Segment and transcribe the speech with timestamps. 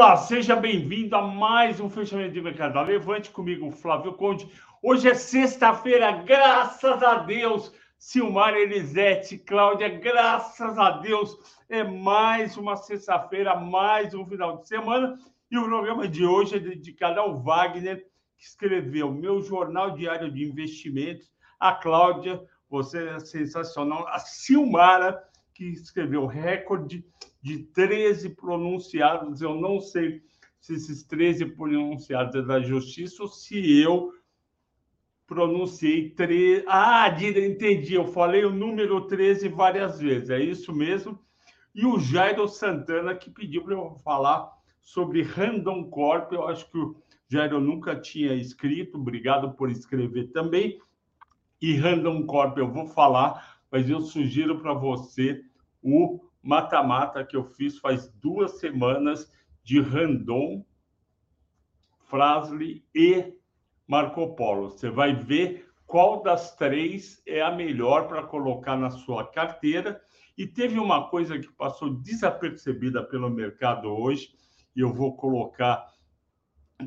[0.00, 2.80] Olá, seja bem-vindo a mais um fechamento de mercado.
[2.80, 4.50] Levante comigo, Flávio Conde.
[4.82, 7.70] Hoje é sexta-feira, graças a Deus.
[7.98, 11.36] Silmar Elisete, Cláudia, graças a Deus.
[11.68, 15.18] É mais uma sexta-feira, mais um final de semana.
[15.50, 18.06] E o programa de hoje é dedicado ao Wagner,
[18.38, 21.30] que escreveu meu jornal diário de investimentos.
[21.60, 24.08] A Cláudia, você é sensacional.
[24.08, 25.22] A Silmara,
[25.52, 27.04] que escreveu recorde
[27.40, 29.40] de 13 pronunciados.
[29.40, 30.22] Eu não sei
[30.60, 34.12] se esses 13 pronunciados é da justiça ou se eu
[35.26, 36.64] pronunciei 13.
[36.68, 37.94] Ah, entendi.
[37.94, 40.28] Eu falei o número 13 várias vezes.
[40.30, 41.18] É isso mesmo.
[41.74, 44.50] E o Jairo Santana, que pediu para eu falar
[44.82, 46.32] sobre Random Corp.
[46.32, 46.96] Eu acho que o
[47.28, 48.98] Jairo nunca tinha escrito.
[48.98, 50.80] Obrigado por escrever também.
[51.62, 55.44] E Random Corp eu vou falar, mas eu sugiro para você
[55.82, 59.30] o mata-mata que eu fiz faz duas semanas
[59.62, 60.64] de Randon,
[62.04, 63.34] Frasli e
[63.86, 64.70] Marco Polo.
[64.70, 70.00] Você vai ver qual das três é a melhor para colocar na sua carteira.
[70.38, 74.32] E teve uma coisa que passou desapercebida pelo mercado hoje,
[74.74, 75.86] e eu vou colocar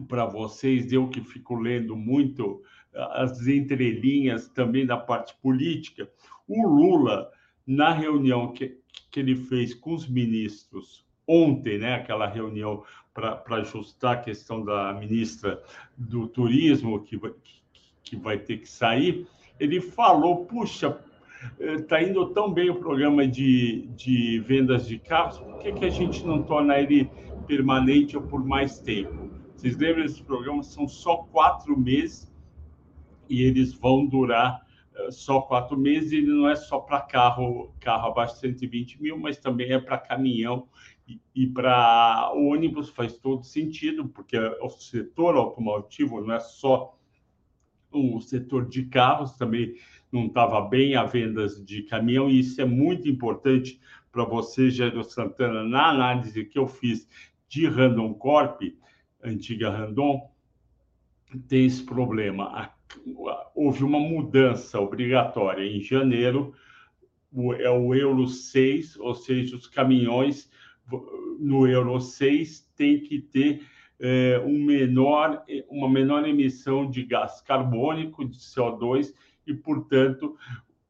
[0.08, 2.64] para vocês, eu que fico lendo muito
[2.96, 6.10] as entrelinhas também da parte política.
[6.48, 7.30] O Lula,
[7.66, 8.78] na reunião que,
[9.12, 12.84] que ele fez com os ministros ontem, né, aquela reunião
[13.14, 15.62] para ajustar a questão da ministra
[15.98, 17.32] do turismo, que vai,
[18.04, 19.28] que vai ter que sair,
[19.60, 21.00] ele falou: puxa,
[21.60, 25.90] está indo tão bem o programa de, de vendas de carros, por que, que a
[25.90, 27.10] gente não torna ele
[27.48, 29.30] permanente ou por mais tempo?
[29.56, 32.32] Vocês lembram, esses programas são só quatro meses
[33.30, 34.63] e eles vão durar
[35.10, 39.38] só quatro meses, ele não é só para carro, carro abaixo de 120 mil, mas
[39.38, 40.68] também é para caminhão
[41.08, 46.98] e, e para ônibus faz todo sentido, porque o setor automotivo não é só
[47.92, 49.76] o setor de carros, também
[50.12, 53.80] não estava bem a vendas de caminhão, e isso é muito importante
[54.12, 57.08] para você, Jairo Santana, na análise que eu fiz
[57.48, 58.62] de Randon Corp,
[59.24, 60.32] antiga Randon,
[61.48, 62.72] tem esse problema
[63.56, 66.54] houve uma mudança obrigatória em janeiro,
[67.60, 70.52] é o Euro 6, ou seja, os caminhões
[71.40, 73.64] no Euro 6 têm que ter
[74.00, 79.14] é, um menor, uma menor emissão de gás carbônico, de CO2,
[79.48, 80.38] e, portanto,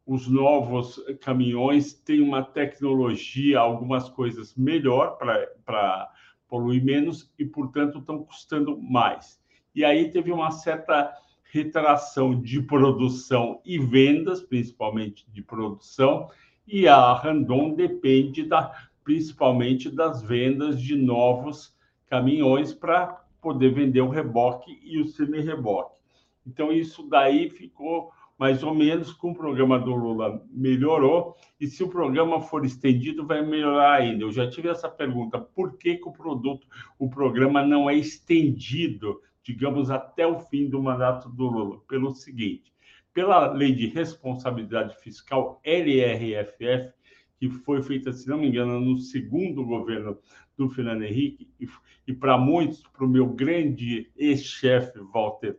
[0.05, 6.11] os novos caminhões têm uma tecnologia, algumas coisas melhor para
[6.47, 9.41] poluir menos e, portanto, estão custando mais.
[9.73, 11.11] E aí teve uma certa
[11.53, 16.27] retração de produção e vendas, principalmente de produção,
[16.67, 21.77] e a Randon depende da, principalmente das vendas de novos
[22.07, 25.95] caminhões para poder vender o reboque e o semi-reboque.
[26.43, 31.83] Então, isso daí ficou mais ou menos com o programa do Lula melhorou, e se
[31.83, 34.23] o programa for estendido, vai melhorar ainda.
[34.23, 36.65] Eu já tive essa pergunta: por que, que o produto,
[36.97, 42.73] o programa não é estendido digamos, até o fim do mandato do Lula, pelo seguinte:
[43.13, 46.93] pela lei de responsabilidade fiscal LRFF,
[47.37, 50.17] que foi feita, se não me engano, no segundo governo
[50.57, 51.67] do Fernando Henrique, e,
[52.07, 55.57] e para muitos, para o meu grande ex-chefe Walter,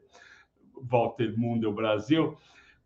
[0.83, 2.37] Walter Mundel Brasil,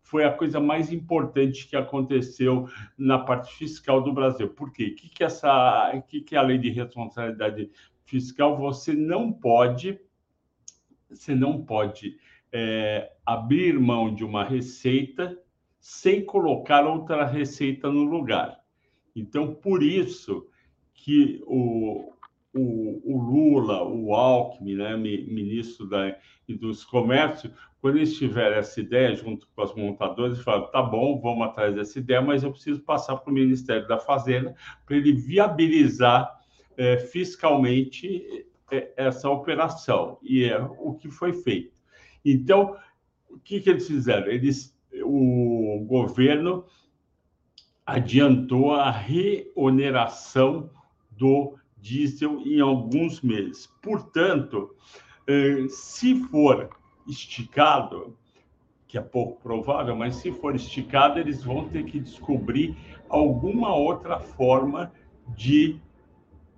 [0.01, 2.67] foi a coisa mais importante que aconteceu
[2.97, 4.49] na parte fiscal do Brasil.
[4.49, 4.87] Por quê?
[4.87, 7.69] O que, que, essa, que, que é a lei de responsabilidade
[8.05, 8.57] fiscal?
[8.57, 9.99] Você não pode
[11.09, 12.17] você não pode
[12.51, 15.37] é, abrir mão de uma receita
[15.79, 18.59] sem colocar outra receita no lugar.
[19.15, 20.47] Então, por isso
[20.93, 22.13] que o,
[22.53, 26.15] o, o Lula, o Alckmin, né, ministro da
[26.47, 30.81] Indústria e Comércio, quando eles tiveram essa ideia, junto com as montadoras, eles falaram: tá
[30.81, 34.53] bom, vamos atrás dessa ideia, mas eu preciso passar para o Ministério da Fazenda
[34.85, 36.29] para ele viabilizar
[36.75, 38.45] é, fiscalmente
[38.95, 41.73] essa operação e é o que foi feito.
[42.23, 42.75] Então,
[43.29, 44.27] o que, que eles fizeram?
[44.27, 46.65] Eles, o governo
[47.85, 50.69] adiantou a reoneração
[51.11, 53.67] do diesel em alguns meses.
[53.81, 54.75] Portanto,
[55.27, 56.69] é, se for
[57.07, 58.15] esticado,
[58.87, 62.77] que é pouco provável, mas se for esticado, eles vão ter que descobrir
[63.07, 64.91] alguma outra forma
[65.35, 65.79] de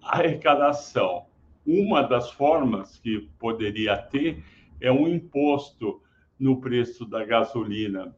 [0.02, 1.26] arrecadação.
[1.66, 4.44] Uma das formas que poderia ter
[4.80, 6.02] é um imposto
[6.40, 8.16] no preço da gasolina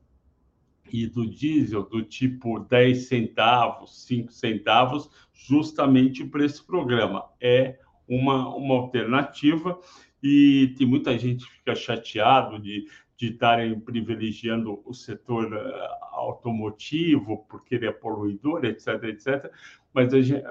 [0.92, 7.26] e do diesel do tipo 10 centavos, 5 centavos, justamente para esse programa.
[7.42, 9.80] É uma, uma alternativa
[10.22, 12.86] e tem muita gente que fica chateado de
[13.24, 19.52] de estarem privilegiando o setor eh, automotivo porque ele é poluidor, etc, etc.
[19.94, 20.44] Mas a gente,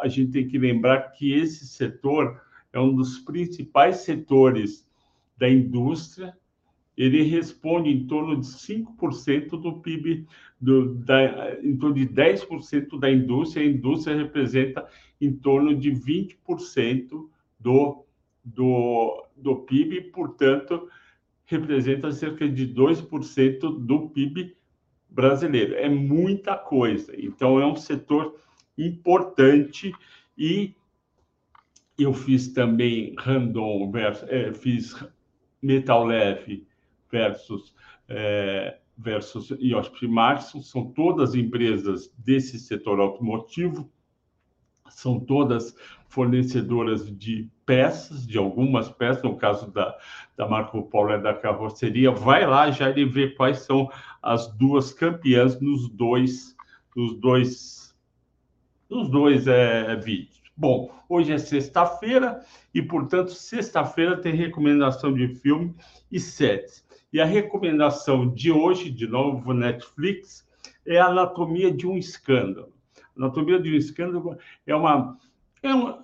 [0.00, 2.40] a gente tem que lembrar que esse setor
[2.72, 4.86] é um dos principais setores
[5.36, 6.36] da indústria.
[6.96, 10.26] Ele responde em torno de 5% do PIB,
[10.60, 13.64] do, da, em torno de 10% da indústria.
[13.64, 14.86] A indústria representa
[15.20, 17.28] em torno de 20%
[17.58, 18.04] do,
[18.44, 20.88] do, do PIB, portanto,
[21.46, 24.56] representa cerca de 2% do PIB
[25.08, 25.74] brasileiro.
[25.74, 27.12] É muita coisa.
[27.16, 28.36] Então, é um setor
[28.86, 29.92] importante.
[30.36, 30.74] E
[31.98, 34.96] eu fiz também Randon, versus, é, fiz
[35.62, 36.66] Metal Leve
[37.10, 37.74] versus,
[38.08, 43.90] é, versus IOSP Marson, são todas empresas desse setor automotivo,
[44.88, 45.74] são todas
[46.08, 49.96] fornecedoras de peças, de algumas peças, no caso da,
[50.36, 53.88] da Marco Polo é da carroceria, vai lá já ele vê quais são
[54.20, 56.56] as duas campeãs nos dois,
[56.96, 57.79] nos dois,
[58.90, 60.42] nos dois é, vídeos.
[60.56, 62.44] Bom, hoje é sexta-feira
[62.74, 65.74] e, portanto, sexta-feira tem recomendação de filme
[66.10, 66.84] e séries.
[67.12, 70.46] E a recomendação de hoje, de novo, Netflix,
[70.86, 72.72] é a Anatomia de um Escândalo.
[73.16, 75.16] Anatomia de um Escândalo é uma
[75.62, 76.02] é uma,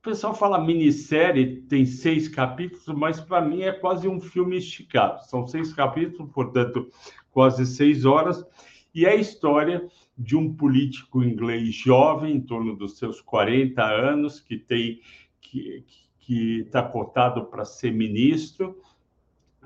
[0.00, 5.22] o pessoal fala minissérie, tem seis capítulos, mas para mim é quase um filme esticado.
[5.26, 6.90] São seis capítulos, portanto,
[7.30, 8.44] quase seis horas.
[8.94, 9.86] E é a história
[10.20, 15.00] de um político inglês jovem, em torno dos seus 40 anos, que tem
[15.40, 18.78] que está cotado para ser ministro,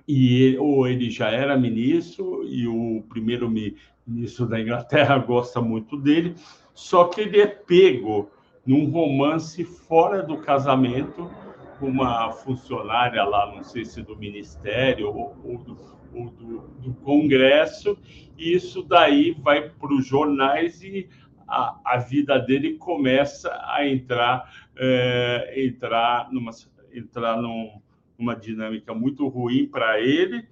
[0.06, 6.36] e ou ele já era ministro, e o primeiro-ministro da Inglaterra gosta muito dele,
[6.72, 8.30] só que ele é pego
[8.64, 11.28] num romance fora do casamento
[11.78, 15.76] com uma funcionária lá, não sei se do Ministério ou, ou, do,
[16.14, 17.98] ou do, do, Congresso,
[18.36, 21.08] e isso daí vai para os jornais e
[21.46, 26.50] a, a, vida dele começa a entrar, é, entrar, numa,
[26.92, 27.80] entrar num,
[28.18, 30.46] numa dinâmica muito ruim para ele,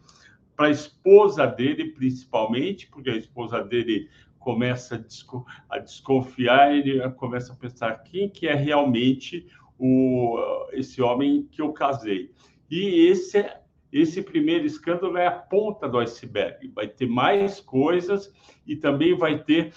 [0.54, 4.08] para a esposa dele, principalmente, porque a esposa dele
[4.38, 9.46] começa a, desco a desconfiar, ele começa a pensar quem que é realmente
[9.78, 10.38] o,
[10.72, 12.30] esse homem que eu casei.
[12.70, 13.44] E esse,
[13.92, 16.68] esse primeiro escândalo é a ponta do iceberg.
[16.74, 18.32] Vai ter mais coisas
[18.66, 19.74] e também vai ter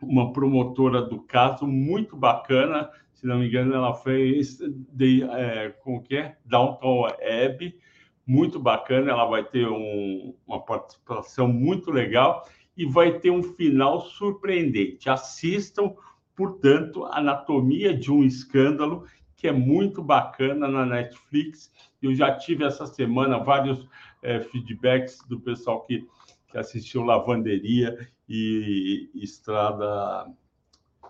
[0.00, 4.58] uma promotora do caso muito bacana, se não me engano, ela fez
[4.92, 6.36] de, é, como que é?
[6.44, 7.78] Downton Abbey,
[8.26, 12.46] muito bacana, ela vai ter um, uma participação muito legal
[12.76, 15.08] e vai ter um final surpreendente.
[15.08, 15.94] Assistam,
[16.36, 19.06] portanto, Anatomia de um Escândalo,
[19.44, 21.70] que é muito bacana na Netflix.
[22.00, 23.86] Eu já tive essa semana vários
[24.22, 26.08] é, feedbacks do pessoal que,
[26.48, 30.32] que assistiu Lavanderia e Estrada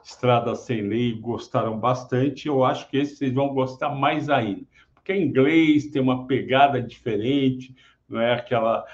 [0.03, 2.49] Estrada Sem Lei, gostaram bastante.
[2.49, 6.83] Eu acho que esse vocês vão gostar mais ainda, porque é inglês, tem uma pegada
[6.83, 7.73] diferente,
[8.09, 8.85] não é aquela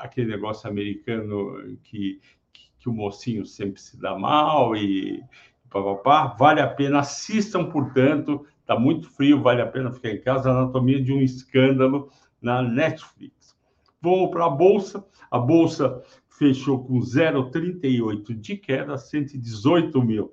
[0.00, 2.20] aquele negócio americano que,
[2.52, 5.20] que, que, o mocinho sempre se dá mal e
[5.68, 6.36] papapá.
[6.38, 10.50] Vale a pena, assistam, portanto, está muito frio, vale a pena ficar em casa.
[10.50, 13.56] Anatomia de um escândalo na Netflix.
[14.00, 15.04] Vamos para a Bolsa.
[15.30, 20.32] A Bolsa fechou com 0,38 de queda, 118 mil.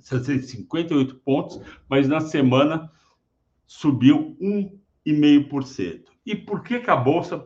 [0.00, 2.90] 658 pontos, mas na semana
[3.66, 6.04] subiu 1,5%.
[6.24, 7.38] E por que, que a Bolsa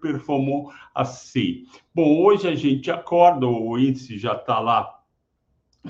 [0.00, 1.64] performou assim?
[1.94, 5.02] Bom, hoje a gente acorda, o índice já está lá,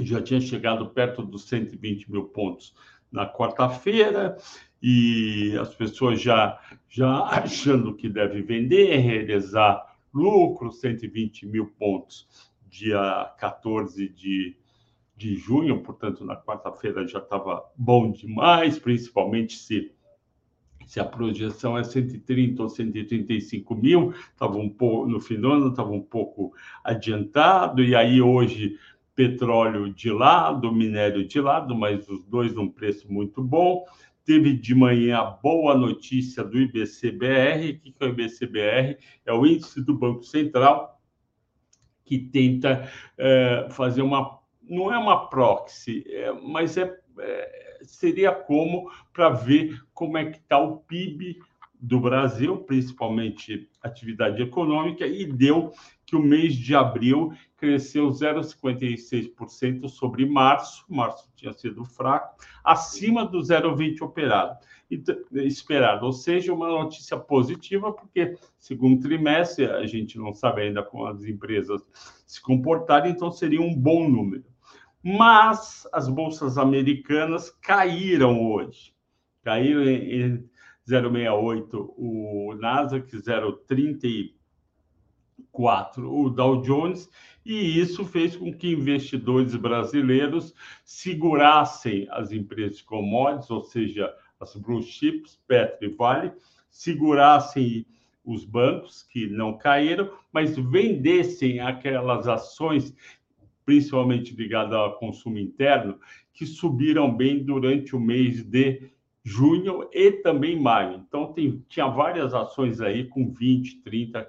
[0.01, 2.75] já tinha chegado perto dos 120 mil pontos
[3.13, 4.37] na quarta-feira,
[4.83, 12.27] e as pessoas já, já achando que deve vender, realizar lucro, 120 mil pontos,
[12.69, 14.57] dia 14 de,
[15.17, 19.93] de junho, portanto, na quarta-feira já estava bom demais, principalmente se
[20.87, 26.03] se a projeção é 130 ou 135 mil, estava um pouco no ano, estava um
[26.03, 26.53] pouco
[26.85, 28.79] adiantado, e aí hoje
[29.15, 33.85] petróleo de lado, minério de lado, mas os dois num preço muito bom.
[34.25, 37.73] Teve de manhã a boa notícia do IBCBR.
[37.73, 38.99] O que é o IBCBR?
[39.27, 41.01] É o índice do Banco Central
[42.05, 44.39] que tenta é, fazer uma.
[44.63, 50.39] Não é uma proxy, é, mas é, é seria como para ver como é que
[50.39, 51.39] está o PIB
[51.81, 55.73] do Brasil, principalmente atividade econômica, e deu
[56.13, 63.39] que o mês de abril cresceu 0,56% sobre março, março tinha sido fraco, acima do
[63.39, 64.59] 0,20 operado,
[65.33, 71.07] esperado, ou seja, uma notícia positiva, porque segundo trimestre a gente não sabe ainda como
[71.07, 71.81] as empresas
[72.27, 74.45] se comportarem, então seria um bom número.
[75.03, 78.95] Mas as bolsas americanas caíram hoje,
[79.43, 80.47] caíram em
[80.87, 83.11] 0,68 o Nasdaq,
[85.53, 87.11] 0,34 o Dow Jones,
[87.45, 94.55] e isso fez com que investidores brasileiros segurassem as empresas de commodities, ou seja, as
[94.57, 96.33] blue chips, Petro e Vale,
[96.71, 97.87] segurassem
[98.25, 102.95] os bancos que não caíram, mas vendessem aquelas ações,
[103.65, 105.99] principalmente ligadas ao consumo interno,
[106.33, 108.91] que subiram bem durante o mês de
[109.25, 111.05] junho e também maio.
[111.07, 114.27] Então, tem, tinha várias ações aí com 20, 30%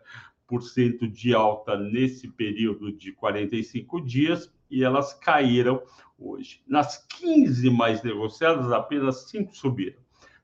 [1.12, 5.82] de alta nesse período de 45 dias e elas caíram
[6.18, 6.62] hoje.
[6.68, 9.98] Nas 15 mais negociadas, apenas 5 subiram.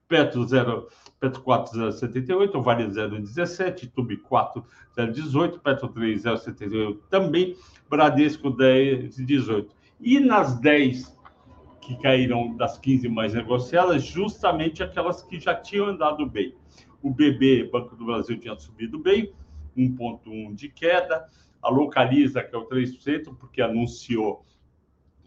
[0.07, 0.87] Petro 0,
[1.19, 4.65] Petro 4 078, Vale 017, Tube 4
[5.13, 7.55] 018, Petro 3 078 também,
[7.89, 9.75] Bradesco 10 18.
[10.01, 11.19] E nas 10
[11.81, 16.53] que caíram das 15 mais negociadas, justamente aquelas que já tinham andado bem.
[17.01, 19.33] O BB, Banco do Brasil, tinha subido bem,
[19.79, 21.27] 1,1 de queda.
[21.61, 24.45] A Localiza, que é o 3%, porque anunciou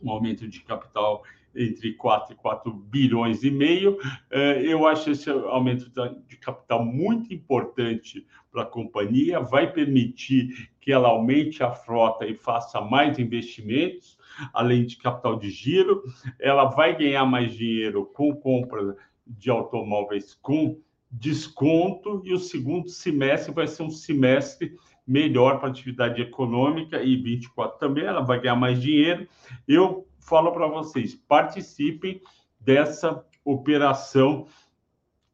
[0.03, 1.23] um aumento de capital
[1.55, 3.99] entre 4 e 4 bilhões e meio.
[4.31, 5.91] Eh, eu acho esse aumento
[6.27, 12.35] de capital muito importante para a companhia, vai permitir que ela aumente a frota e
[12.35, 14.19] faça mais investimentos
[14.53, 16.03] além de capital de giro,
[16.41, 20.81] ela vai ganhar mais dinheiro com compra de automóveis com
[21.13, 24.75] desconto e o segundo semestre vai ser um semestre
[25.07, 29.29] melhor para a atividade econômica e 24 também ela vai ganhar mais dinheiro.
[29.69, 32.23] Eu falo para vocês, participem
[32.59, 34.47] dessa operação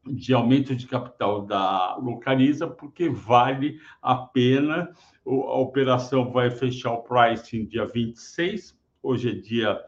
[0.05, 4.91] de aumento de capital da Localiza, porque vale a pena.
[5.27, 9.81] A operação vai fechar o pricing dia 26, hoje é dia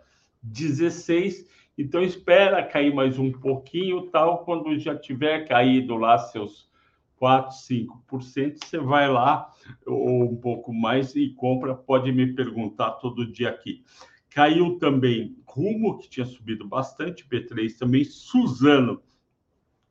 [0.42, 1.47] 16,
[1.80, 6.68] então espera cair mais um pouquinho, tal, quando já tiver caído lá seus
[7.16, 9.50] 4, 5%, você vai lá
[9.87, 13.82] ou um pouco mais e compra, pode me perguntar todo dia aqui.
[14.28, 19.02] Caiu também Rumo, que tinha subido bastante, P3 também, Suzano.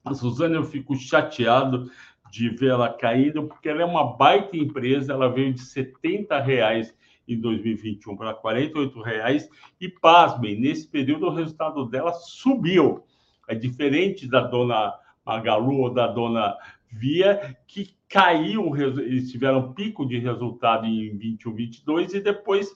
[0.05, 1.91] A Suzano eu fico chateado
[2.31, 6.96] de ver ela caindo, porque ela é uma baita empresa, ela veio de 70 reais
[7.34, 8.72] em 2021 para R$
[9.04, 13.04] reais e pasmem, nesse período o resultado dela subiu.
[13.48, 14.94] É diferente da dona
[15.26, 16.58] Magalu ou da dona
[16.92, 22.76] Via, que caiu, eles tiveram pico de resultado em 21, 22 e depois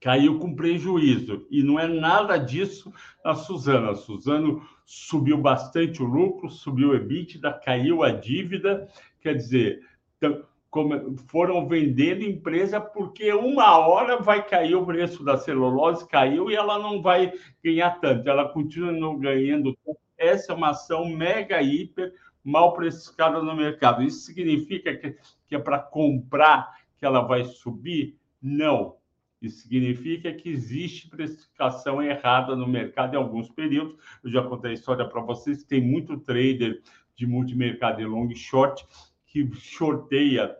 [0.00, 1.46] caiu com prejuízo.
[1.50, 2.92] E não é nada disso
[3.24, 3.90] na Suzana.
[3.90, 8.88] A Suzano subiu bastante o lucro, subiu o EBITDA, caiu a dívida,
[9.20, 9.80] quer dizer,
[11.28, 16.78] foram vendendo empresa porque uma hora vai cair o preço da celulose, caiu e ela
[16.78, 19.76] não vai ganhar tanto, ela continua não ganhando.
[20.16, 24.02] Essa é uma ação mega, hiper, mal precificada no mercado.
[24.02, 28.16] Isso significa que, que é para comprar que ela vai subir?
[28.40, 28.96] Não.
[29.42, 33.96] Isso significa que existe precificação errada no mercado em alguns períodos.
[34.24, 36.80] Eu já contei a história para vocês, tem muito trader
[37.14, 38.86] de multimercado e long short
[39.26, 40.56] que shorteia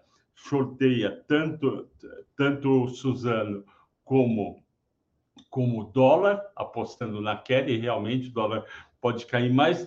[0.48, 1.88] sorteia tanto
[2.36, 3.64] tanto Suzano
[4.04, 4.62] como
[5.48, 8.64] como dólar, apostando na queda, e realmente o dólar
[9.00, 9.86] pode cair mais,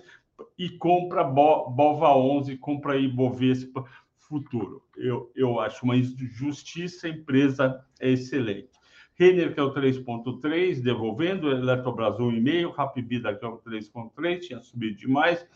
[0.56, 3.84] e compra Bova 11, compra Ibovespa
[4.16, 4.82] futuro.
[4.96, 8.70] Eu, eu acho uma injustiça, a empresa é excelente.
[9.14, 14.96] Renner, que é o 3.3, devolvendo, Eletrobras 1,5, Rapibida, que é o 3.3, tinha subido
[14.96, 15.46] demais,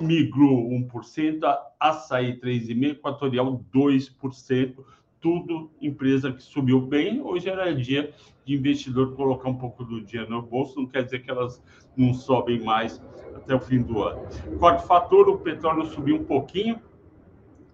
[0.00, 1.40] Migro 1%,
[1.78, 4.84] Açaí 3,5%, Equatorial 2%,
[5.20, 7.20] tudo empresa que subiu bem.
[7.20, 8.12] Hoje era dia
[8.44, 11.62] de investidor colocar um pouco do dinheiro no bolso, não quer dizer que elas
[11.96, 13.00] não sobem mais
[13.34, 14.26] até o fim do ano.
[14.58, 16.80] Quarto fator, o petróleo subiu um pouquinho,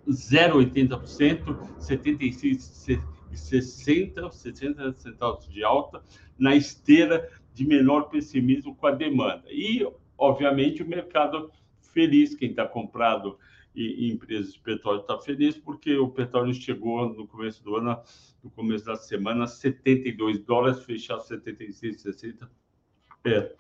[0.07, 6.03] 0,80%, 76,60 60 centavos de alta,
[6.39, 9.45] na esteira de menor pessimismo com a demanda.
[9.49, 11.51] E, obviamente, o mercado
[11.93, 13.39] feliz, quem está comprado
[13.75, 18.01] em empresas de petróleo está feliz, porque o petróleo chegou no começo do ano,
[18.43, 22.49] no começo da semana, 72 dólares, fechar 76,60
[23.25, 23.53] é,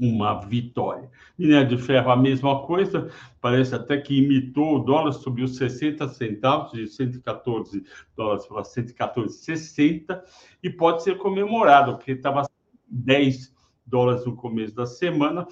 [0.00, 1.10] uma vitória.
[1.38, 3.10] Minério de ferro, a mesma coisa,
[3.40, 7.84] parece até que imitou o dólar, subiu 60 centavos, de 114
[8.16, 10.22] dólares para 114,60,
[10.62, 12.48] e pode ser comemorado, porque estava
[12.88, 13.54] 10
[13.86, 15.46] dólares no começo da semana,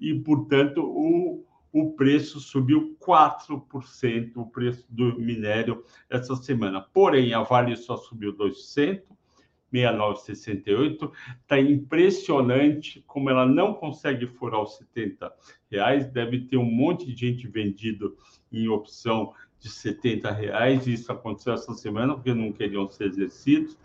[0.00, 6.80] e, portanto, o, o preço subiu 4%, o preço do minério essa semana.
[6.80, 9.02] Porém, a Vale só subiu 2%,
[9.72, 11.12] 69,68.
[11.42, 15.32] Está impressionante como ela não consegue furar os 70
[15.70, 16.06] reais.
[16.06, 18.16] Deve ter um monte de gente vendido
[18.52, 20.86] em opção de 70 reais.
[20.86, 23.76] Isso aconteceu essa semana porque não queriam ser exercidos.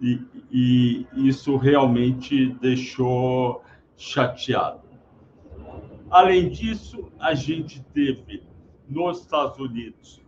[0.00, 3.62] E, e isso realmente deixou
[3.96, 4.81] chateado.
[6.12, 8.42] Além disso, a gente teve
[8.86, 10.20] nos Estados Unidos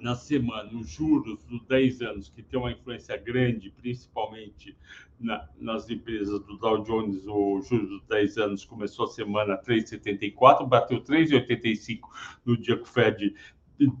[0.00, 4.76] na semana os juros dos 10 anos, que tem uma influência grande, principalmente
[5.20, 10.66] na, nas empresas do Dow Jones, o juros dos 10 anos começou a semana 3,74,
[10.66, 12.00] bateu 3,85
[12.44, 13.32] no dia que o Fed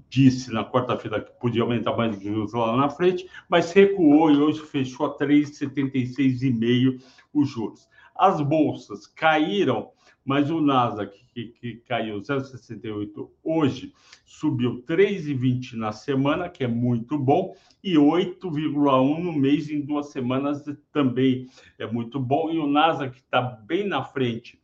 [0.08, 4.38] disse na quarta-feira que podia aumentar mais os juros lá na frente, mas recuou e
[4.38, 7.00] hoje fechou a 3,76,5
[7.32, 7.88] os juros.
[8.12, 9.92] As bolsas caíram
[10.30, 13.92] mas o Nasdaq, que, que caiu 0,68 hoje,
[14.24, 20.64] subiu 3,20 na semana, que é muito bom, e 8,1 no mês, em duas semanas
[20.92, 21.48] também
[21.80, 22.48] é muito bom.
[22.48, 24.56] E o Nasdaq está bem na frente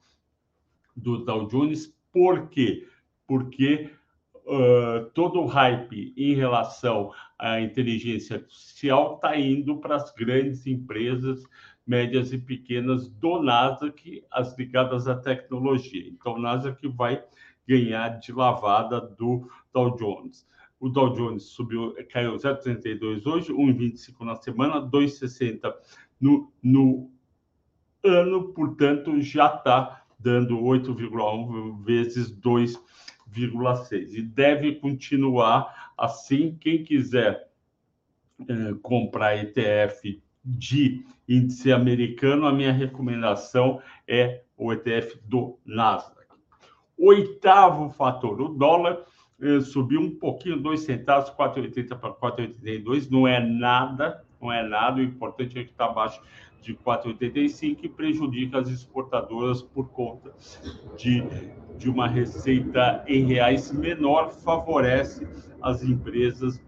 [0.94, 2.86] do Dow Jones, por quê?
[3.26, 3.90] Porque
[4.44, 11.42] uh, todo o hype em relação à inteligência artificial está indo para as grandes empresas
[11.86, 16.08] médias e pequenas do Nasdaq, as ligadas à tecnologia.
[16.08, 17.22] Então, o Nasdaq vai
[17.66, 20.46] ganhar de lavada do Dow Jones.
[20.80, 25.72] O Dow Jones subiu, caiu 0,32 hoje, 1,25 na semana, 2,60
[26.20, 27.10] no, no
[28.04, 34.14] ano, portanto, já está dando 8,1 vezes 2,6.
[34.14, 36.56] E deve continuar assim.
[36.60, 37.48] Quem quiser
[38.48, 46.26] eh, comprar ETF de índice americano, a minha recomendação é o ETF do Nasdaq.
[46.96, 49.04] Oitavo fator, o dólar
[49.40, 55.00] eh, subiu um pouquinho, dois centavos, 4,80 para 4,82, não é nada, não é nada,
[55.00, 56.22] o importante é que está abaixo
[56.62, 60.32] de 4,85 e prejudica as exportadoras por conta
[60.96, 61.22] de,
[61.76, 65.26] de uma receita em reais menor, favorece
[65.60, 66.60] as empresas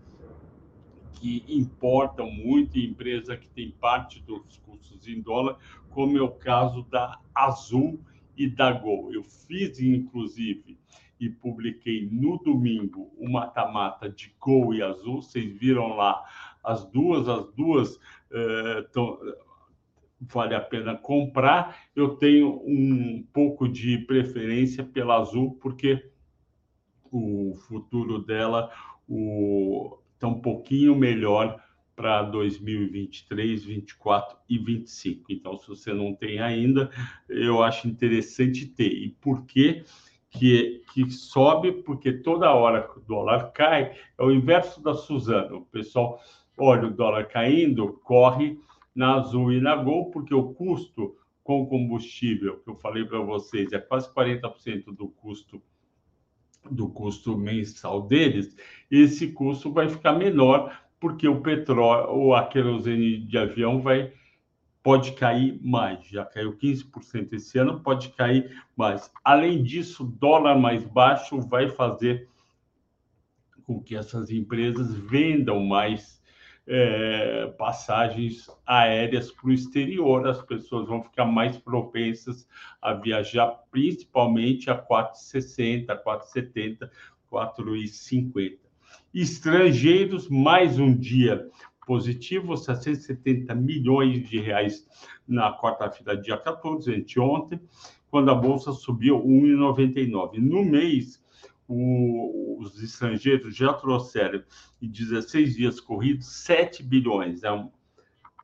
[1.19, 5.59] que importam muito, empresa que tem parte dos custos em dólar,
[5.91, 8.01] como é o caso da Azul
[8.37, 9.13] e da Gol.
[9.13, 10.79] Eu fiz, inclusive,
[11.21, 15.21] e publiquei no domingo o mata-mata de Gol e Azul.
[15.21, 16.25] Vocês viram lá
[16.63, 17.99] as duas, as duas
[18.93, 19.19] tão,
[20.21, 21.77] vale a pena comprar.
[21.97, 26.09] Eu tenho um pouco de preferência pela Azul, porque
[27.11, 28.71] o futuro dela,
[29.09, 31.63] o está um pouquinho melhor
[31.95, 35.33] para 2023, 24 e 25.
[35.33, 36.91] Então, se você não tem ainda,
[37.29, 38.93] eu acho interessante ter.
[38.93, 39.85] E por que
[40.31, 41.73] que, que sobe?
[41.73, 45.57] Porque toda hora que o dólar cai, é o inverso da Suzana.
[45.57, 46.21] O pessoal
[46.57, 48.59] olha o dólar caindo, corre
[48.95, 53.73] na Azul e na Gol, porque o custo com combustível, que eu falei para vocês,
[53.73, 55.63] é quase 40% do custo
[56.71, 58.57] do custo mensal deles,
[58.91, 64.13] esse custo vai ficar menor porque o petróleo a querosene de avião vai
[64.83, 66.07] pode cair mais.
[66.07, 69.11] Já caiu 15% esse ano, pode cair mais.
[69.23, 72.29] Além disso, dólar mais baixo vai fazer
[73.65, 76.18] com que essas empresas vendam mais
[76.69, 82.47] é, passagens aéreas para o exterior, as pessoas vão ficar mais propensas
[82.81, 86.91] a viajar, principalmente a 4,60, 4,70,
[87.33, 88.59] 4,50.
[89.15, 91.49] Estrangeiros, mais um dia
[91.87, 94.87] positivo, 670 milhões de reais
[95.27, 97.59] na quarta-feira, dia 14, anteontem,
[98.11, 100.37] quando a bolsa subiu 1,99.
[100.37, 101.23] No mês,
[101.69, 104.43] o, os estrangeiros já trouxeram
[104.81, 107.45] em 16 dias corridos 7 bilhões.
[107.45, 107.71] É um,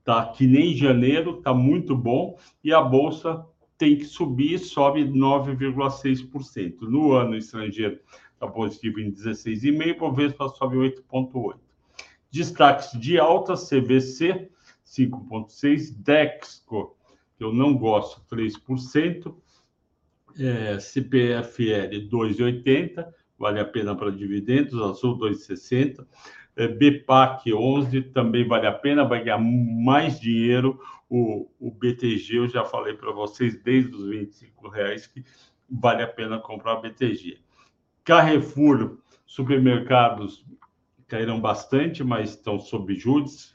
[0.05, 3.45] tá que nem janeiro, tá muito bom e a bolsa
[3.77, 6.83] tem que subir, sobe 9,6%.
[6.83, 7.99] No ano estrangeiro
[8.33, 11.57] está positivo em 16,5%, por vez sobe 8,8%.
[12.31, 14.51] Destaques de alta, CVC
[14.85, 16.97] 5,6%, Dexco,
[17.37, 19.35] que eu não gosto, 3%,
[20.39, 23.07] é, CPFL 2,80,
[23.39, 26.07] vale a pena para dividendos, Azul 2,60,
[26.57, 30.81] É, BPAC 11 também vale a pena, vai ganhar mais dinheiro.
[31.09, 35.25] O, o BTG, eu já falei para vocês desde os 25 reais que
[35.69, 37.39] vale a pena comprar BTG.
[38.05, 40.45] Carrefour, supermercados
[41.09, 43.54] caíram bastante, mas estão sob juros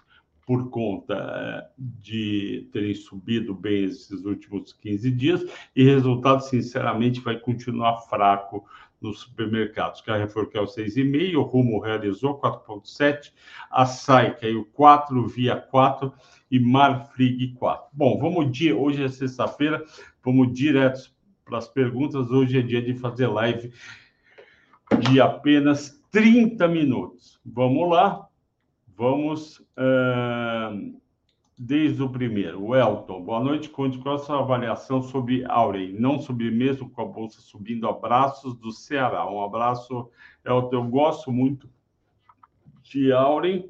[0.50, 7.38] por conta eh, de terem subido bem esses últimos 15 dias e resultado, sinceramente, vai
[7.38, 8.66] continuar fraco
[9.00, 10.02] nos supermercados.
[10.02, 13.32] Carrefour caiu 6,5, o Rumo realizou 4,7,
[13.70, 16.12] a SAI caiu 4, Via 4
[16.50, 17.86] e Marfrig 4.
[17.94, 19.86] Bom, vamos dia, hoje é sexta-feira,
[20.26, 21.12] vamos direto
[21.46, 22.32] para as perguntas.
[22.32, 23.72] Hoje é dia de fazer live
[25.12, 27.40] de apenas 30 minutos.
[27.46, 28.29] Vamos lá,
[29.00, 31.00] vamos uh,
[31.58, 32.62] desde o primeiro.
[32.62, 33.70] O Elton, boa noite.
[33.70, 37.88] Conte qual a sua avaliação sobre Auren, não sobre mesmo com a bolsa subindo.
[37.88, 39.26] Abraços do Ceará.
[39.32, 40.10] Um abraço,
[40.44, 40.76] Elton.
[40.76, 41.70] Eu gosto muito
[42.84, 43.70] de Auren,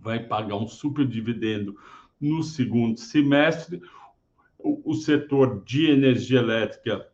[0.00, 1.76] vai pagar um super dividendo
[2.20, 3.82] no segundo semestre.
[4.56, 7.08] O, o setor de energia elétrica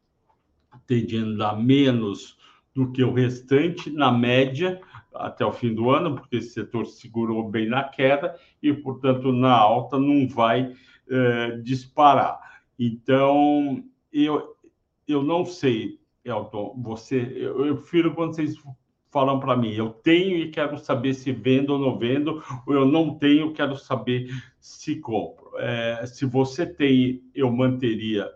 [0.86, 2.36] tende a andar menos
[2.74, 4.78] do que o restante, na média,
[5.14, 9.52] até o fim do ano, porque esse setor segurou bem na queda e, portanto, na
[9.52, 10.74] alta não vai
[11.08, 12.62] é, disparar.
[12.78, 14.56] Então, eu,
[15.06, 18.56] eu não sei, Elton, você, eu, eu prefiro quando vocês
[19.10, 22.84] falam para mim, eu tenho e quero saber se vendo ou não vendo, ou eu
[22.84, 25.52] não tenho, quero saber se compro.
[25.58, 28.28] É, se você tem, eu manteria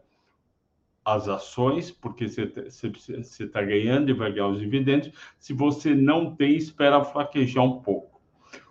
[1.08, 5.10] as ações, porque você está ganhando e vai ganhar os dividendos.
[5.38, 8.20] Se você não tem, espera fraquejar um pouco.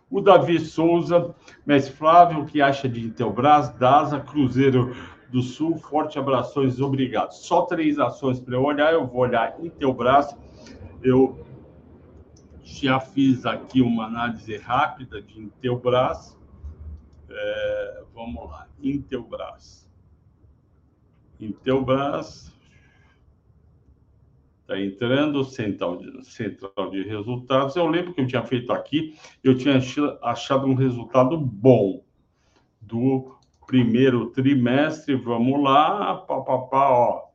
[0.09, 4.95] O Davi Souza, mestre Flávio, o que acha de Intelbras, DASA, Cruzeiro
[5.29, 7.31] do Sul, forte abraços, obrigado.
[7.31, 10.37] Só três ações para eu olhar, eu vou olhar Intelbras,
[11.01, 11.43] eu
[12.63, 16.37] já fiz aqui uma análise rápida de Intelbras,
[17.29, 19.86] é, vamos lá, Intelbras.
[21.39, 22.51] Intelbras
[24.61, 27.75] está entrando, central de, central de resultados.
[27.75, 29.79] Eu lembro que eu tinha feito aqui, eu tinha
[30.21, 32.03] achado um resultado bom
[32.81, 35.15] do primeiro trimestre.
[35.15, 37.27] Vamos lá, pá, pá, pá, ó.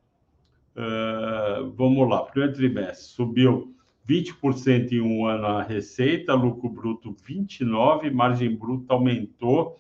[0.75, 3.75] Uh, vamos lá, primeiro trimestre subiu
[4.09, 9.77] 20% em um ano a receita, lucro bruto 29%, margem bruta aumentou,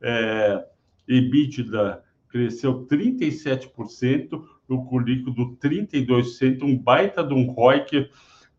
[0.00, 0.64] é,
[1.06, 8.10] EBITDA cresceu 37%, lucro líquido 32%, um baita de um ROIC.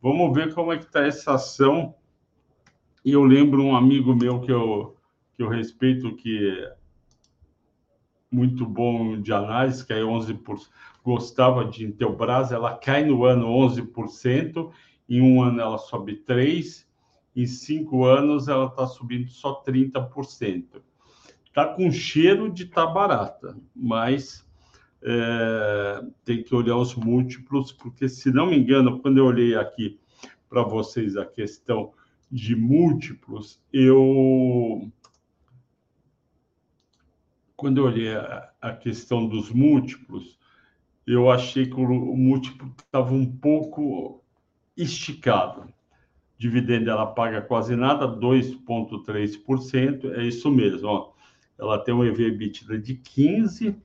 [0.01, 1.93] Vamos ver como é que está essa ação.
[3.05, 4.95] E eu lembro um amigo meu que eu,
[5.35, 6.75] que eu respeito, que é
[8.31, 10.67] muito bom de análise, que é 11%,
[11.03, 14.71] gostava de Intelbras, ela cai no ano 11%,
[15.07, 16.85] em um ano ela sobe 3%,
[17.35, 20.81] em cinco anos ela está subindo só 30%
[21.49, 24.47] está com cheiro de estar tá barata, mas
[25.01, 29.99] é, tem que olhar os múltiplos, porque, se não me engano, quando eu olhei aqui
[30.49, 31.91] para vocês a questão
[32.31, 34.89] de múltiplos, eu.
[37.55, 40.37] Quando eu olhei a, a questão dos múltiplos,
[41.05, 44.23] eu achei que o, o múltiplo estava um pouco
[44.77, 45.67] esticado.
[46.37, 50.87] Dividendo ela paga quase nada, 2,3%, é isso mesmo.
[50.87, 51.18] Ó
[51.59, 53.75] ela tem um EV/EBITDA de 15,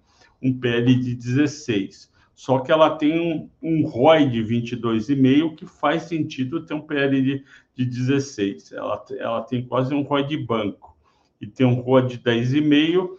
[0.41, 2.13] um PL de 16.
[2.35, 7.21] Só que ela tem um, um ROI de 22,5, que faz sentido ter um PL
[7.21, 8.73] de, de 16.
[8.73, 10.97] Ela, ela tem quase um ROI de banco.
[11.41, 13.11] E tem um ROI de 10,5.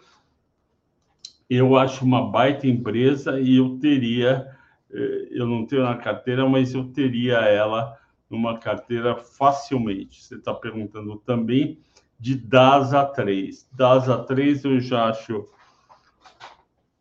[1.49, 4.47] Eu acho uma baita empresa e eu teria,
[4.91, 7.95] eh, eu não tenho na carteira, mas eu teria ela
[8.29, 10.23] numa carteira facilmente.
[10.23, 11.79] Você está perguntando também
[12.19, 13.69] de DASA 3.
[13.71, 15.47] DASA 3 eu já acho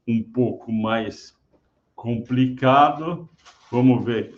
[0.07, 1.37] um pouco mais
[1.95, 3.29] complicado.
[3.71, 4.35] Vamos ver.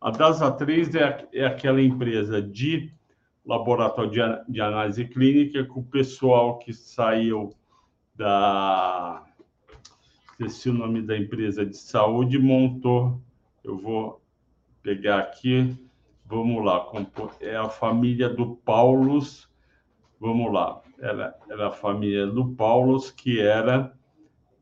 [0.00, 2.92] A DASA 3 é, é aquela empresa de
[3.44, 7.52] laboratório de, de análise clínica com o pessoal que saiu
[8.14, 9.24] da.
[10.32, 13.20] Esqueci o nome da empresa de saúde, montou.
[13.62, 14.20] Eu vou
[14.82, 15.76] pegar aqui.
[16.24, 16.84] Vamos lá.
[17.40, 19.51] É a família do Paulus
[20.22, 23.92] vamos lá, era, era a família do Paulos, que era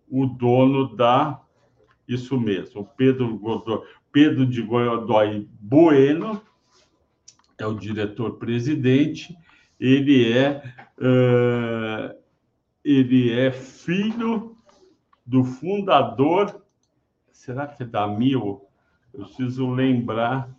[0.08, 1.38] o dono da.
[2.08, 3.38] Isso mesmo, Pedro,
[4.10, 6.40] Pedro de Godoy Bueno
[7.58, 9.36] é o diretor-presidente,
[9.78, 10.62] ele é,
[10.98, 12.18] uh,
[12.82, 14.56] ele é filho
[15.26, 16.64] do fundador,
[17.30, 18.62] será que é da Mil?
[19.12, 20.50] Eu preciso lembrar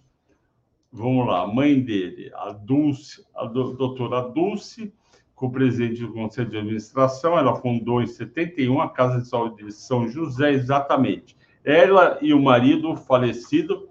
[0.92, 4.94] vamos lá, a mãe dele, a Dulce, a doutora Dulce,
[5.34, 10.08] co-presidente do Conselho de Administração, ela fundou em 71 a Casa de Saúde de São
[10.08, 11.36] José, exatamente.
[11.64, 13.90] Ela e o marido falecido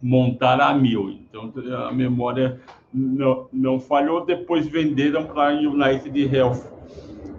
[0.00, 1.52] montaram a Mil, então
[1.86, 2.60] a memória
[2.92, 6.62] não, não falhou, depois venderam para a United Health,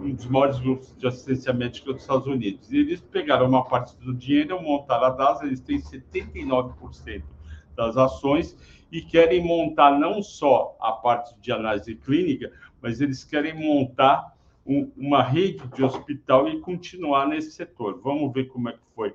[0.00, 2.70] um dos maiores grupos de assistência médica dos Estados Unidos.
[2.72, 7.22] E eles pegaram uma parte do dinheiro, montaram a DAS, eles têm 79%
[7.80, 8.54] das ações
[8.92, 14.90] e querem montar não só a parte de análise clínica, mas eles querem montar um,
[14.96, 17.98] uma rede de hospital e continuar nesse setor.
[18.02, 19.14] Vamos ver como é que foi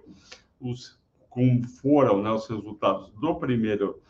[0.60, 0.99] os
[1.30, 4.01] como foram né, os resultados do primeiro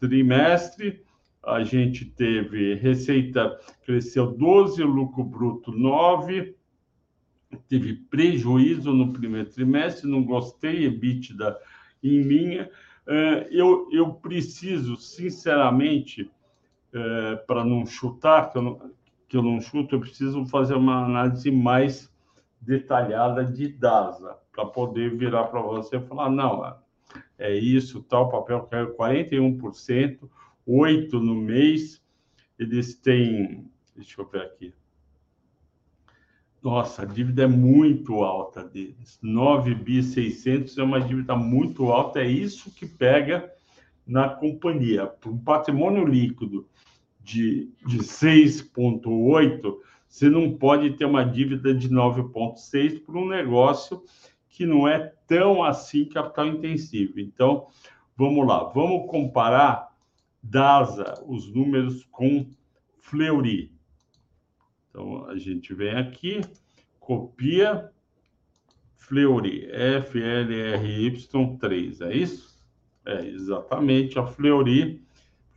[0.00, 1.04] trimestre.
[1.40, 6.56] A gente teve receita cresceu 12, lucro bruto 9,
[7.68, 11.56] teve prejuízo no primeiro trimestre, não gostei, EBITDA
[12.02, 12.68] em linha.
[13.06, 16.30] É, eu, eu preciso, sinceramente,
[16.92, 18.90] é, para não chutar, que eu não,
[19.28, 22.12] que eu não chuto, eu preciso fazer uma análise mais
[22.60, 26.74] detalhada de DASA, para poder virar para você e falar, não,
[27.38, 30.20] é isso, tal, papel caiu 41%,
[30.66, 32.02] 8% no mês,
[32.58, 34.72] eles têm, deixa eu ver aqui,
[36.64, 39.18] nossa, a dívida é muito alta deles.
[39.20, 43.52] 9 bi 600 é uma dívida muito alta, é isso que pega
[44.06, 45.06] na companhia.
[45.06, 46.66] Para um patrimônio líquido
[47.20, 49.76] de, de 6,8,
[50.08, 54.02] você não pode ter uma dívida de 9,6 para um negócio
[54.48, 57.20] que não é tão assim capital intensivo.
[57.20, 57.66] Então,
[58.16, 59.90] vamos lá, vamos comparar
[60.42, 62.46] DASA, os números com
[63.00, 63.73] Fleury.
[64.94, 66.40] Então, a gente vem aqui,
[67.00, 67.90] copia,
[68.96, 72.56] Fleury, FLRY3, é isso?
[73.04, 75.02] É, exatamente, a Fleury,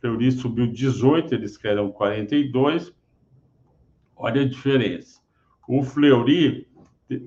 [0.00, 2.92] Fleury subiu 18, eles querem 42,
[4.16, 5.20] olha a diferença.
[5.68, 6.66] O Fleury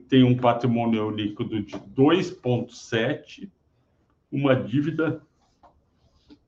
[0.09, 3.49] tem um patrimônio líquido de 2,7,
[4.29, 5.25] uma dívida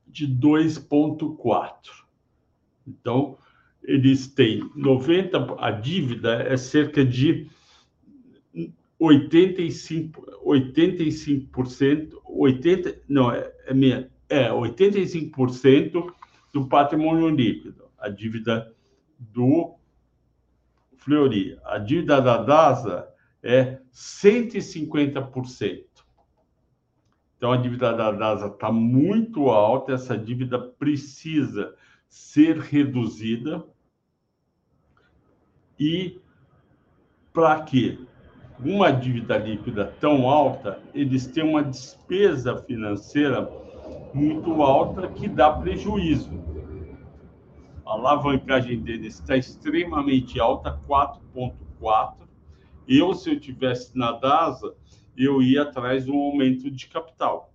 [0.06, 2.04] de 2,4.
[2.86, 3.38] Então,
[3.84, 7.48] eles têm 90, a dívida é cerca de
[8.98, 16.12] 85, 85%, 80, não, é, é, é 85%
[16.52, 18.72] do patrimônio líquido, a dívida
[19.18, 19.74] do
[20.96, 21.58] Fleury.
[21.64, 23.08] A dívida da DASA
[23.42, 25.84] é 150%.
[27.36, 31.74] Então, a dívida da DASA está muito alta, essa dívida precisa
[32.08, 33.62] ser reduzida
[35.78, 36.20] e
[37.32, 37.98] para quê?
[38.60, 43.50] Uma dívida líquida tão alta, eles têm uma despesa financeira
[44.12, 46.30] muito alta que dá prejuízo.
[47.84, 52.14] A alavancagem deles está extremamente alta, 4,4.
[52.86, 54.72] Eu, se eu tivesse na DASA,
[55.16, 57.52] eu ia atrás de um aumento de capital.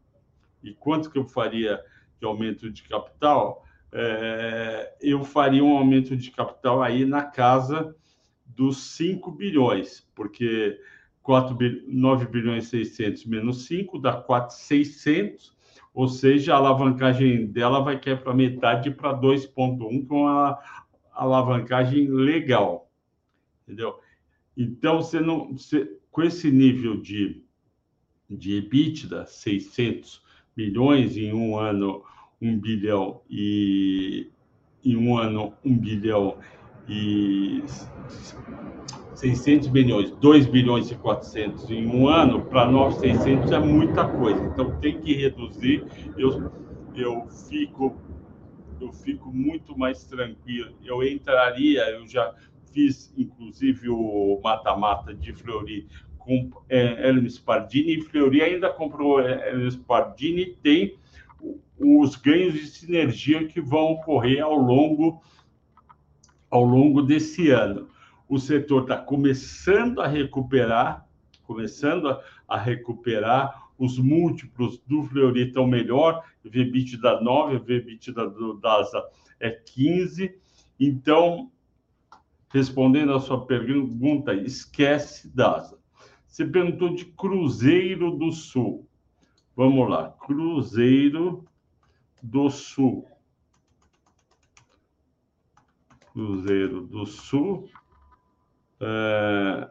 [0.62, 1.82] E quanto que eu faria
[2.20, 3.64] de aumento de capital?
[3.92, 7.96] É, eu faria um aumento de capital aí na casa
[8.60, 10.78] dos 5 bilhões, porque
[11.24, 15.56] 4, 9 bilhões e 600 menos 5 dá 4,600,
[15.94, 20.62] ou seja, a alavancagem dela vai cair para metade para 2,1, com a
[21.14, 22.92] alavancagem legal,
[23.64, 23.98] entendeu?
[24.58, 27.42] Então, você não, você, com esse nível de,
[28.30, 30.22] de EBITDA, 600
[30.56, 32.04] milhões em um ano,
[32.42, 34.30] 1 bilhão e
[34.84, 36.38] em um ano, 1 bilhão
[36.90, 37.64] e
[39.14, 44.44] 600 milhões, 2 bilhões e 400 em um ano, para nós 600 é muita coisa.
[44.46, 45.86] Então tem que reduzir.
[46.18, 46.52] Eu,
[46.96, 47.96] eu fico
[48.82, 50.72] eu fico muito mais tranquilo.
[50.84, 52.34] Eu entraria, eu já
[52.74, 55.86] fiz inclusive o mata-mata de Fleury
[56.18, 60.96] com é, Hermes Pardini, e Fleury ainda comprou é, Hermes Pardini, tem
[61.78, 65.22] os ganhos de sinergia que vão ocorrer ao longo
[66.50, 67.90] ao longo desse ano.
[68.28, 71.08] O setor está começando a recuperar,
[71.44, 78.26] começando a, a, recuperar, os múltiplos do Fleury estão melhor, VBIT da 9, VBIT da
[78.26, 79.04] do DASA
[79.40, 80.36] é 15.
[80.80, 81.52] Então,
[82.54, 85.80] respondendo a sua pergunta, esquece DASA.
[86.28, 88.88] Você perguntou de Cruzeiro do Sul.
[89.56, 91.46] Vamos lá, Cruzeiro
[92.22, 93.08] do Sul.
[96.20, 97.70] Cruzeiro do Sul.
[98.82, 99.70] É,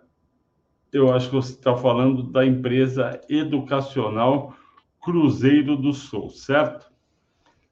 [0.93, 4.55] eu acho que você está falando da empresa educacional
[4.99, 6.91] Cruzeiro do Sul, certo?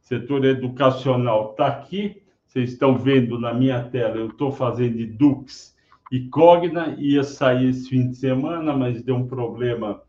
[0.00, 2.22] setor educacional está aqui.
[2.46, 5.74] Vocês estão vendo na minha tela, eu estou fazendo Dux
[6.12, 10.00] e Cogna, ia sair esse fim de semana, mas deu um problema.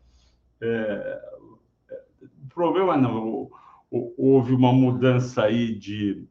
[0.60, 1.20] É,
[2.54, 3.50] problema não,
[3.90, 6.24] houve uma mudança aí de,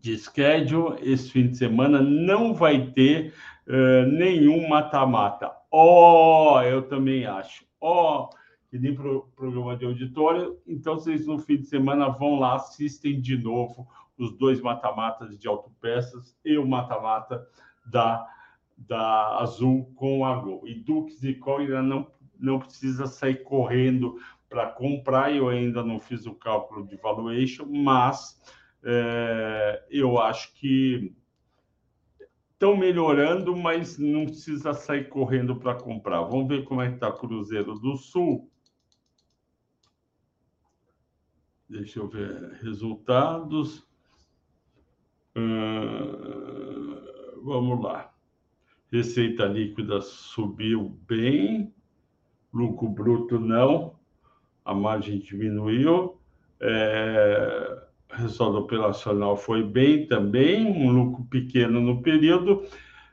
[0.00, 0.98] de schedule.
[1.00, 3.34] Esse fim de semana não vai ter
[3.66, 5.52] uh, nenhum mata-mata.
[5.70, 7.64] Ó, oh, eu também acho.
[7.80, 8.36] Ó, oh,
[8.70, 10.58] que nem pro, programa de auditório.
[10.66, 13.86] Então, vocês no fim de semana vão lá, assistem de novo
[14.16, 17.46] os dois mata-matas de autopeças e o mata-mata
[17.86, 18.26] da,
[18.76, 20.66] da Azul com a Gol.
[20.66, 22.06] E Dux e Coira não,
[22.38, 25.34] não precisa sair correndo para comprar.
[25.34, 28.38] Eu ainda não fiz o cálculo de valuation, mas
[28.84, 31.14] é, eu acho que
[32.52, 36.22] estão melhorando, mas não precisa sair correndo para comprar.
[36.22, 38.50] Vamos ver como é que está Cruzeiro do Sul.
[41.68, 43.86] Deixa eu ver resultados.
[45.36, 48.12] Uh, vamos lá.
[48.92, 51.72] Receita líquida subiu bem,
[52.52, 53.96] lucro bruto não,
[54.64, 56.20] a margem diminuiu.
[56.60, 57.89] É,
[58.20, 62.64] resultado operacional foi bem também, um lucro pequeno no período.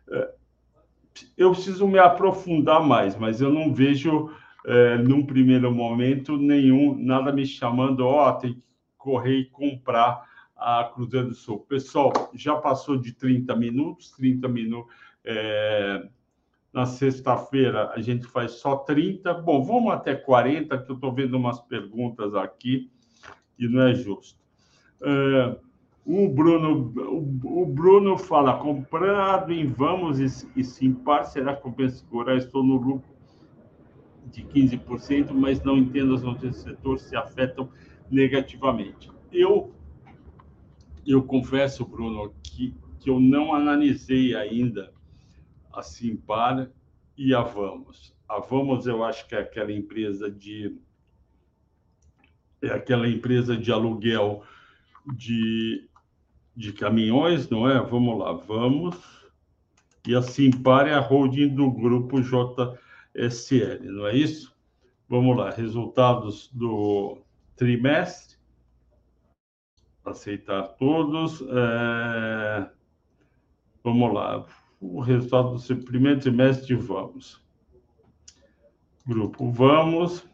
[0.10, 0.34] É,
[1.38, 4.30] eu preciso me aprofundar mais, mas eu não vejo,
[4.66, 8.64] é, num primeiro momento, nenhum, nada me chamando, ó, oh, tem que
[8.98, 11.60] correr e comprar a Cruzeiro do Sul.
[11.60, 14.94] Pessoal, já passou de 30 minutos, 30 minutos.
[15.24, 16.08] É,
[16.74, 19.34] na sexta-feira a gente faz só 30.
[19.36, 22.92] Bom, vamos até 40, que eu estou vendo umas perguntas aqui
[23.58, 24.47] e não é justo.
[25.02, 25.58] É,
[26.06, 26.94] o Bruno,
[27.44, 32.38] o, Bruno fala, comprado em Vamos e, e Simpar, será que compensa segurar?
[32.38, 33.04] Estou no lucro
[34.26, 37.70] de 15%, mas não entendo as notícias do setor se afetam
[38.10, 39.12] negativamente.
[39.32, 39.74] Eu,
[41.06, 44.94] eu confesso, Bruno, que, que eu não analisei ainda
[45.74, 46.70] a Simpar
[47.18, 48.16] e a Vamos.
[48.30, 50.78] A Vamos, eu acho que é aquela empresa de
[52.62, 54.44] é aquela empresa de aluguel
[55.16, 55.90] de,
[56.56, 57.82] de caminhões, não é?
[57.82, 58.96] Vamos lá, vamos.
[60.08, 64.56] E a Simpar é a holding do grupo JSL, não é isso?
[65.10, 67.18] Vamos lá, resultados do
[67.56, 68.38] trimestre.
[70.06, 71.42] Aceitar todos.
[71.42, 72.70] É...
[73.84, 74.46] Vamos lá
[74.80, 77.42] o resultado do primeiro trimestre Vamos.
[79.06, 80.28] Grupo Vamos.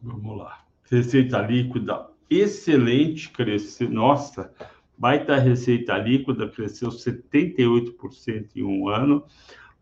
[0.00, 0.67] Vamos lá.
[0.90, 3.90] Receita líquida excelente, cresceu.
[3.90, 4.52] Nossa,
[4.96, 9.24] baita receita líquida, cresceu 78% em um ano.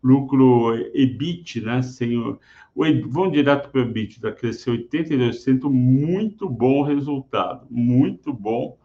[0.01, 1.81] Lucro EBIT, né?
[1.81, 2.39] Sem o,
[2.75, 8.77] o vamos direto para o EBITDA, cresceu 82%, muito bom resultado, muito bom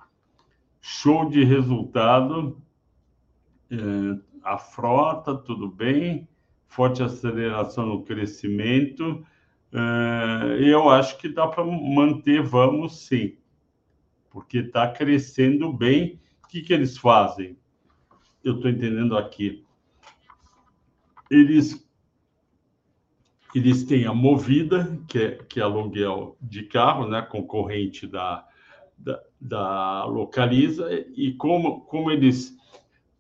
[0.81, 2.61] show de resultado.
[3.71, 3.77] É,
[4.43, 6.27] a frota, tudo bem,
[6.67, 9.25] forte aceleração no crescimento.
[9.73, 13.37] É, eu acho que dá para manter, vamos sim,
[14.31, 16.21] porque está crescendo bem.
[16.45, 17.57] O que, que eles fazem?
[18.45, 19.65] Eu estou entendendo aqui.
[21.31, 21.83] Eles
[23.55, 28.47] eles têm a Movida, que é, que é aluguel de carro, né, concorrente da,
[28.97, 32.57] da, da Localiza, e como, como eles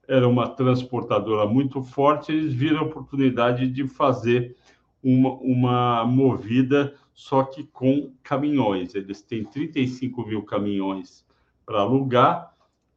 [0.08, 4.56] eram uma transportadora muito forte, eles viram a oportunidade de fazer
[5.02, 8.94] uma, uma movida, só que com caminhões.
[8.94, 11.24] Eles têm 35 mil caminhões
[11.66, 12.52] para alugar,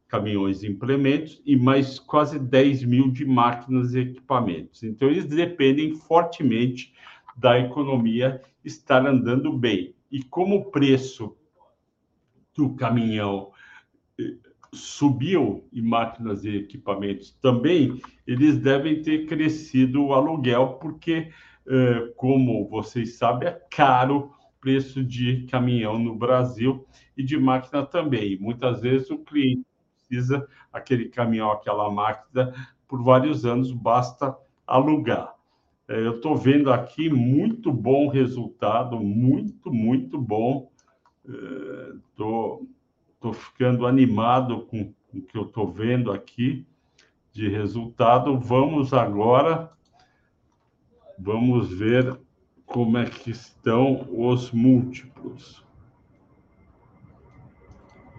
[0.08, 4.82] caminhões e implementos, e mais quase 10 mil de máquinas e equipamentos.
[4.82, 6.94] Então, eles dependem fortemente
[7.36, 9.94] da economia estar andando bem.
[10.10, 11.36] E como o preço
[12.54, 13.50] do caminhão
[14.18, 14.36] eh,
[14.72, 21.30] subiu e máquinas e equipamentos também, eles devem ter crescido o aluguel, porque,
[22.16, 26.86] como vocês sabem, é caro preço de caminhão no Brasil
[27.16, 28.38] e de máquina também.
[28.38, 29.64] Muitas vezes o cliente
[29.96, 32.52] precisa aquele caminhão, aquela máquina,
[32.88, 34.36] por vários anos, basta
[34.66, 35.34] alugar.
[35.88, 40.70] Eh, eu estou vendo aqui muito bom resultado, muito, muito bom
[41.26, 42.66] Estou tô,
[43.20, 46.64] tô ficando animado com o que eu estou vendo aqui
[47.32, 48.38] de resultado.
[48.38, 49.72] Vamos agora,
[51.18, 52.18] vamos ver
[52.64, 55.64] como é que estão os múltiplos.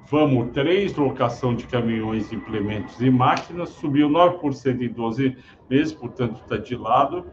[0.10, 5.36] Vamos, 3, locação de caminhões, implementos e máquinas, subiu 9% em 12
[5.70, 7.26] meses, portanto está de lado.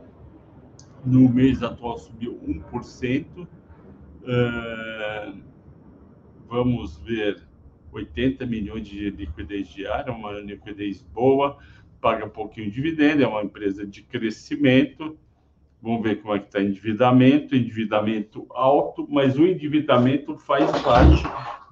[1.05, 3.47] No mês atual subiu 1%.
[4.27, 5.41] Uh,
[6.49, 7.47] vamos ver
[7.93, 11.59] 80 milhões de liquidez diária, uma liquidez boa,
[12.01, 15.17] paga um pouquinho de dividendo, é uma empresa de crescimento.
[15.85, 21.23] Vamos ver como é que está endividamento, endividamento alto, mas o endividamento faz parte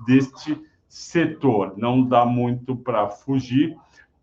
[0.07, 0.55] deste
[0.87, 1.73] setor.
[1.79, 3.75] Não dá muito para fugir,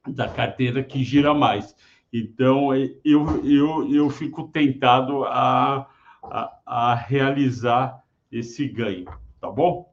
[0.07, 1.75] da carteira que gira mais.
[2.13, 5.87] Então, eu, eu, eu fico tentado a,
[6.23, 9.05] a, a realizar esse ganho,
[9.41, 9.91] tá bom?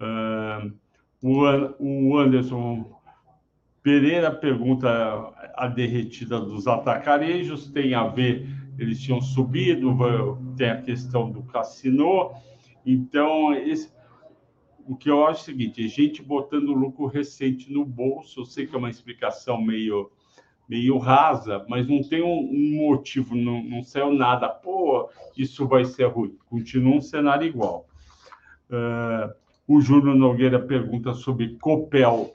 [0.00, 0.72] Uh,
[1.22, 3.01] o Anderson
[3.82, 4.88] Pereira pergunta
[5.54, 8.46] a derretida dos atacarejos, tem a ver,
[8.78, 9.96] eles tinham subido,
[10.56, 12.30] tem a questão do cassino,
[12.84, 13.92] então, esse,
[14.86, 18.66] o que eu acho é o seguinte: gente botando lucro recente no bolso, eu sei
[18.66, 20.10] que é uma explicação meio,
[20.68, 24.48] meio rasa, mas não tem um, um motivo, não, não saiu nada.
[24.48, 26.36] Pô, isso vai ser ruim.
[26.46, 27.86] Continua um cenário igual.
[28.68, 29.32] Uh,
[29.66, 32.32] o Júnior Nogueira pergunta sobre Copel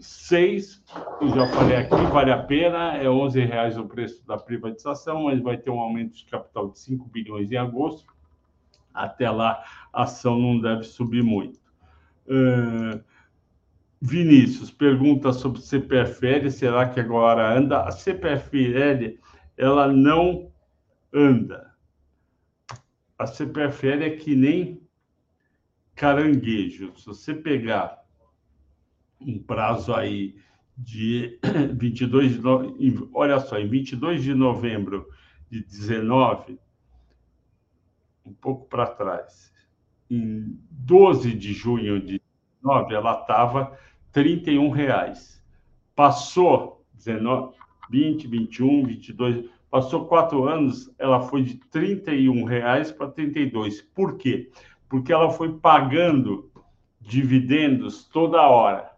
[0.00, 0.82] 6,
[1.20, 5.40] eu já falei aqui, vale a pena, é 11 reais o preço da privatização, mas
[5.40, 8.12] vai ter um aumento de capital de 5 bilhões em agosto.
[8.92, 11.60] Até lá, a ação não deve subir muito.
[12.26, 13.02] Uh,
[14.00, 17.82] Vinícius pergunta sobre CPFL, será que agora anda?
[17.82, 19.18] A CPFL,
[19.56, 20.50] ela não
[21.12, 21.74] anda.
[23.18, 24.80] A CPFL é que nem
[25.94, 26.92] caranguejo.
[26.96, 27.99] Se você pegar
[29.20, 30.34] um prazo aí
[30.76, 31.38] de
[31.76, 33.10] 22 de no...
[33.12, 35.08] olha só, em 22 de novembro
[35.50, 36.58] de 19,
[38.24, 39.52] um pouco para trás,
[40.10, 42.20] em 12 de junho de
[42.62, 43.76] 19, ela estava
[44.14, 45.42] R$ reais.
[45.94, 47.54] Passou 19,
[47.90, 53.82] 20, 21, 22, passou quatro anos, ela foi de R$ reais para 32.
[53.82, 54.50] Por quê?
[54.88, 56.50] Porque ela foi pagando
[57.00, 58.90] dividendos toda hora.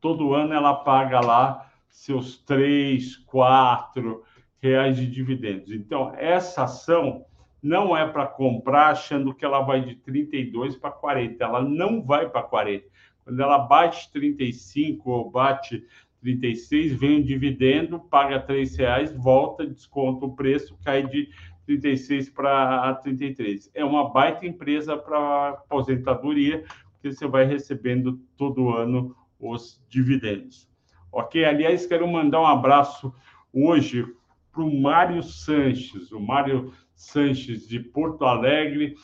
[0.00, 4.22] Todo ano ela paga lá seus 3, 4
[4.62, 5.72] reais de dividendos.
[5.72, 7.24] Então, essa ação
[7.62, 11.42] não é para comprar achando que ela vai de 32 para 40.
[11.42, 12.86] Ela não vai para 40.
[13.24, 15.84] Quando ela bate 35 ou bate
[16.20, 21.28] 36, vem o dividendo, paga R$ reais, volta, desconta o preço, cai de
[21.66, 23.70] 36 para 33.
[23.74, 30.68] É uma baita empresa para aposentadoria, porque você vai recebendo todo ano os dividendos.
[31.10, 31.44] Ok?
[31.44, 33.12] Aliás, quero mandar um abraço
[33.52, 34.06] hoje
[34.52, 36.12] para o Mário Sanches.
[36.12, 38.94] O Mário Sanches, de Porto Alegre,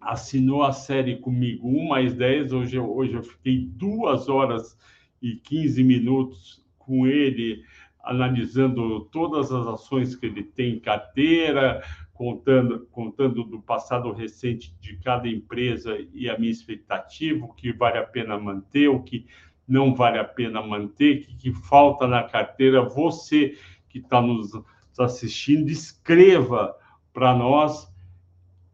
[0.00, 2.52] assinou a série comigo, 1 mais 10.
[2.52, 4.78] Hoje, hoje eu fiquei duas horas
[5.22, 7.62] e 15 minutos com ele,
[8.02, 11.82] analisando todas as ações que ele tem em carteira,
[12.16, 17.98] contando, contando do passado recente de cada empresa e a minha expectativa, o que vale
[17.98, 19.26] a pena manter, o que
[19.68, 22.82] não vale a pena manter, o que, que falta na carteira.
[22.82, 23.58] Você
[23.88, 24.52] que está nos
[24.98, 26.74] assistindo, escreva
[27.12, 27.86] para nós.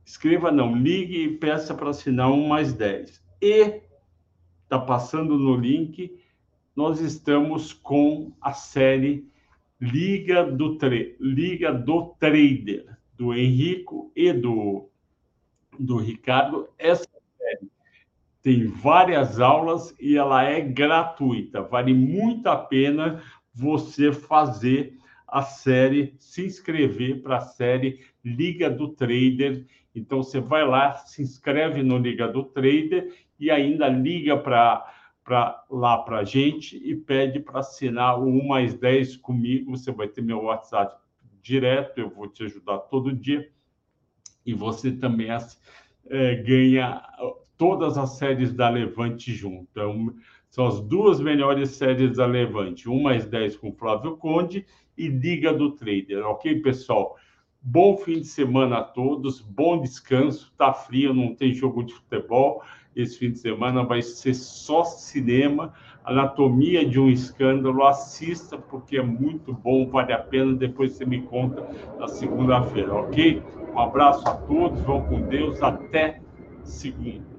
[0.04, 3.22] Escreva não, ligue e peça para assinar um mais 10.
[3.40, 3.82] E
[4.62, 6.18] está passando no link,
[6.76, 9.30] nós estamos com a série
[9.80, 12.86] Liga do, Tra Liga do Trader,
[13.22, 14.90] do Henrico e do,
[15.78, 16.68] do Ricardo.
[16.76, 17.08] Essa
[17.38, 17.70] série
[18.42, 21.62] tem várias aulas e ela é gratuita.
[21.62, 23.22] Vale muito a pena
[23.54, 24.98] você fazer
[25.28, 29.66] a série, se inscrever para a série Liga do Trader.
[29.94, 34.88] Então você vai lá, se inscreve no Liga do Trader e ainda liga para
[35.22, 39.70] para lá para a gente e pede para assinar o 1 mais 10 comigo.
[39.70, 41.01] Você vai ter meu WhatsApp
[41.42, 43.50] direto, eu vou te ajudar todo dia.
[44.44, 45.28] E você também
[46.06, 47.02] é, ganha
[47.56, 49.68] todas as séries da Levante junto.
[49.70, 50.14] Então,
[50.50, 54.66] são as duas melhores séries da Levante: 1 mais 10 com Flávio Conde
[54.96, 56.26] e Liga do Trader.
[56.26, 57.16] Ok, pessoal?
[57.60, 60.52] Bom fim de semana a todos, bom descanso.
[60.58, 62.62] Tá frio, não tem jogo de futebol.
[62.94, 65.72] Esse fim de semana vai ser só cinema.
[66.04, 67.84] Anatomia de um Escândalo.
[67.84, 70.54] Assista, porque é muito bom, vale a pena.
[70.54, 71.66] Depois você me conta
[71.98, 73.42] na segunda-feira, ok?
[73.72, 75.62] Um abraço a todos, vão com Deus.
[75.62, 76.20] Até
[76.64, 77.32] segunda.